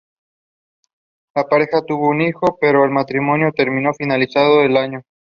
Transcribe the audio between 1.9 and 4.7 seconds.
un hijo, pero el matrimonio terminó finalizando